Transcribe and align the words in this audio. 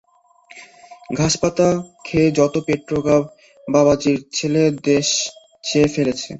ঘাসপাতা 1.11 1.67
খেয়ে 2.05 2.29
যত 2.31 2.53
পেটরোগা 2.67 3.17
বাবাজীর 3.67 4.19
দলে 4.35 4.63
দেশ 4.83 5.07
ছেয়ে 5.63 5.87
ফেলেছে। 5.95 6.29